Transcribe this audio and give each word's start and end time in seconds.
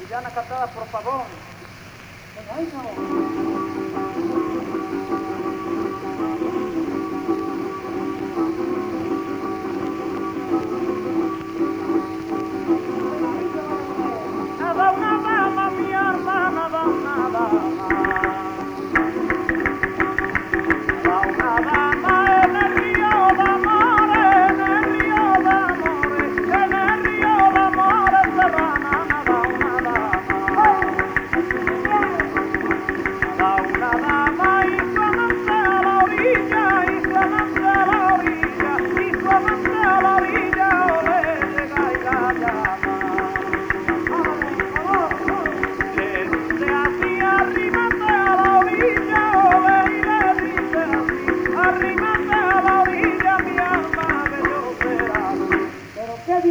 Sevillana 0.00 0.30
cantada 0.30 0.66
por 0.68 0.86
Pavón. 0.86 1.26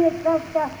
qué 0.00 0.10
bien 0.18 0.22
canta 0.22 0.80